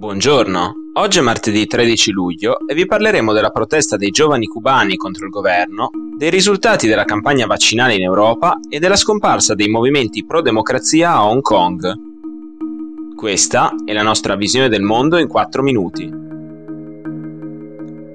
[0.00, 5.26] Buongiorno, oggi è martedì 13 luglio e vi parleremo della protesta dei giovani cubani contro
[5.26, 11.10] il governo, dei risultati della campagna vaccinale in Europa e della scomparsa dei movimenti pro-democrazia
[11.12, 11.92] a Hong Kong.
[13.14, 16.10] Questa è la nostra visione del mondo in 4 minuti.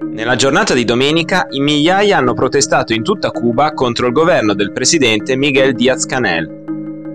[0.10, 4.72] Nella giornata di domenica in migliaia hanno protestato in tutta Cuba contro il governo del
[4.72, 6.64] presidente Miguel Díaz-Canel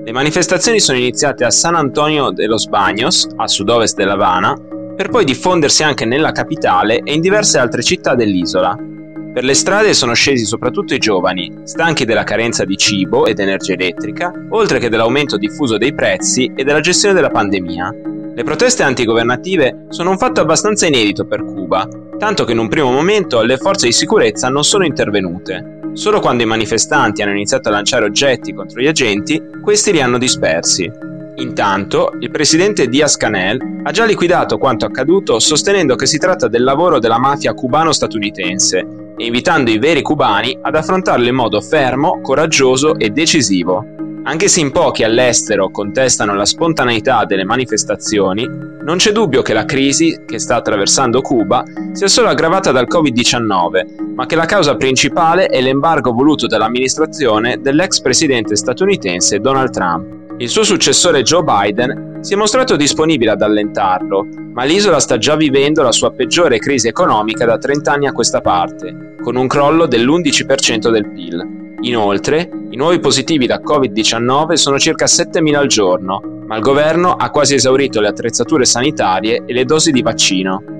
[0.02, 4.56] le manifestazioni sono iniziate a San Antonio de los Baños, a sud-ovest della Habana,
[4.96, 8.76] per poi diffondersi anche nella capitale e in diverse altre città dell'isola.
[9.32, 13.74] Per le strade sono scesi soprattutto i giovani, stanchi della carenza di cibo ed energia
[13.74, 17.94] elettrica, oltre che dell'aumento diffuso dei prezzi e della gestione della pandemia.
[18.34, 21.86] Le proteste antigovernative sono un fatto abbastanza inedito per Cuba,
[22.18, 25.79] tanto che in un primo momento le forze di sicurezza non sono intervenute.
[25.92, 30.18] Solo quando i manifestanti hanno iniziato a lanciare oggetti contro gli agenti, questi li hanno
[30.18, 30.90] dispersi.
[31.36, 36.98] Intanto, il presidente Diaz-Canel ha già liquidato quanto accaduto sostenendo che si tratta del lavoro
[36.98, 43.10] della mafia cubano-statunitense e invitando i veri cubani ad affrontarlo in modo fermo, coraggioso e
[43.10, 43.84] decisivo.
[44.22, 48.46] Anche se in pochi all'estero contestano la spontaneità delle manifestazioni,
[48.82, 54.09] non c'è dubbio che la crisi che sta attraversando Cuba sia solo aggravata dal Covid-19,
[54.20, 60.34] ma che la causa principale è l'embargo voluto dall'amministrazione dell'ex presidente statunitense Donald Trump.
[60.36, 65.36] Il suo successore Joe Biden si è mostrato disponibile ad allentarlo, ma l'isola sta già
[65.36, 69.86] vivendo la sua peggiore crisi economica da 30 anni a questa parte, con un crollo
[69.86, 71.76] dell'11% del PIL.
[71.80, 77.30] Inoltre, i nuovi positivi da Covid-19 sono circa 7.000 al giorno, ma il governo ha
[77.30, 80.79] quasi esaurito le attrezzature sanitarie e le dosi di vaccino.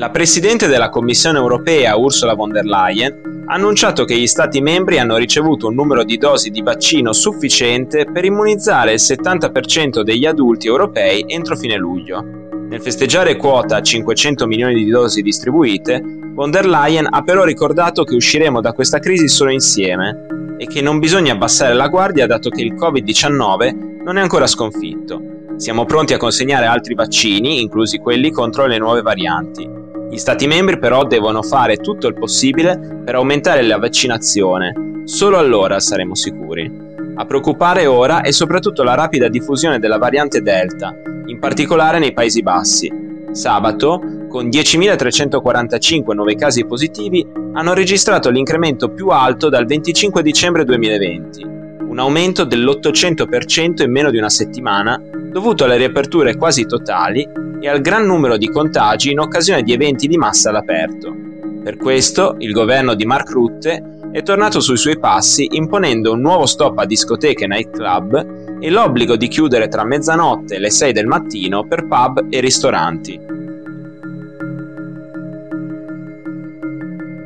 [0.00, 4.98] La Presidente della Commissione europea, Ursula von der Leyen, ha annunciato che gli Stati membri
[4.98, 10.68] hanno ricevuto un numero di dosi di vaccino sufficiente per immunizzare il 70% degli adulti
[10.68, 12.24] europei entro fine luglio.
[12.70, 18.14] Nel festeggiare quota 500 milioni di dosi distribuite, Von der Leyen ha però ricordato che
[18.14, 22.62] usciremo da questa crisi solo insieme e che non bisogna abbassare la guardia dato che
[22.62, 25.20] il Covid-19 non è ancora sconfitto.
[25.56, 29.80] Siamo pronti a consegnare altri vaccini, inclusi quelli contro le nuove varianti.
[30.10, 35.78] Gli Stati membri però devono fare tutto il possibile per aumentare la vaccinazione, solo allora
[35.78, 36.88] saremo sicuri.
[37.14, 40.92] A preoccupare ora è soprattutto la rapida diffusione della variante Delta,
[41.26, 42.90] in particolare nei Paesi Bassi.
[43.30, 51.42] Sabato con 10.345 nuovi casi positivi, hanno registrato l'incremento più alto dal 25 dicembre 2020,
[51.88, 55.00] un aumento dell'800% in meno di una settimana,
[55.30, 57.26] dovuto alle riaperture quasi totali
[57.60, 61.14] e al gran numero di contagi in occasione di eventi di massa all'aperto.
[61.62, 66.46] Per questo il governo di Mark Rutte è tornato sui suoi passi imponendo un nuovo
[66.46, 71.06] stop a discoteche e nightclub e l'obbligo di chiudere tra mezzanotte e le 6 del
[71.06, 73.39] mattino per pub e ristoranti.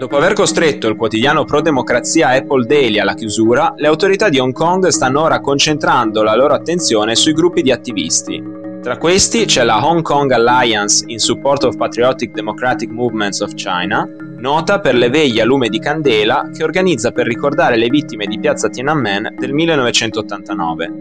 [0.04, 4.88] Dopo aver costretto il quotidiano pro-democrazia Apple Daily alla chiusura, le autorità di Hong Kong
[4.88, 8.38] stanno ora concentrando la loro attenzione sui gruppi di attivisti.
[8.82, 14.06] Tra questi c'è la Hong Kong Alliance in Support of Patriotic Democratic Movements of China,
[14.36, 18.38] nota per le veglie a lume di candela che organizza per ricordare le vittime di
[18.38, 20.92] piazza Tiananmen del 1989.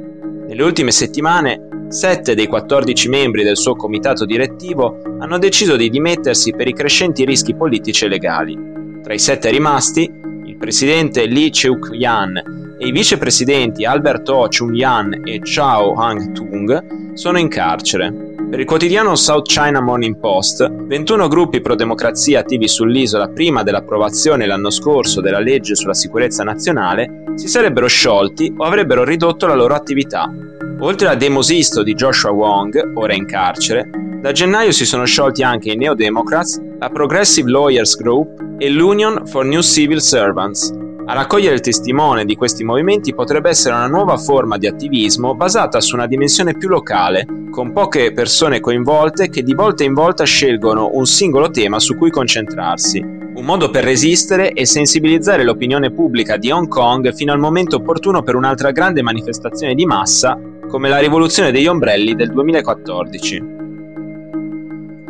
[0.48, 6.54] Nelle ultime settimane, sette dei 14 membri del suo comitato direttivo hanno deciso di dimettersi
[6.54, 8.74] per i crescenti rischi politici e legali.
[9.04, 10.10] Tra i sette rimasti,
[10.46, 17.50] il presidente Lee Cheuk-yan e i vicepresidenti Albert Oh Chung-yan e Chao Hang-tung sono in
[17.50, 18.14] carcere.
[18.50, 24.70] Per il quotidiano South China Morning Post, 21 gruppi pro-democrazia attivi sull'isola prima dell'approvazione l'anno
[24.70, 30.32] scorso della legge sulla sicurezza nazionale si sarebbero sciolti o avrebbero ridotto la loro attività.
[30.80, 33.90] Oltre a Demosisto di Joshua Wong, ora in carcere,
[34.22, 39.26] da gennaio si sono sciolti anche i Neo Democrats, la Progressive Lawyers Group e l'Union
[39.26, 40.74] for New Civil Servants.
[41.06, 45.82] A raccogliere il testimone di questi movimenti potrebbe essere una nuova forma di attivismo basata
[45.82, 50.92] su una dimensione più locale, con poche persone coinvolte che di volta in volta scelgono
[50.94, 53.00] un singolo tema su cui concentrarsi.
[53.00, 58.24] Un modo per resistere e sensibilizzare l'opinione pubblica di Hong Kong fino al momento opportuno
[58.24, 60.40] per un'altra grande manifestazione di massa
[60.70, 63.63] come la rivoluzione degli ombrelli del 2014.